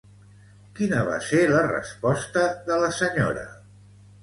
[0.79, 3.47] Quina va ser la resposta de la senyora?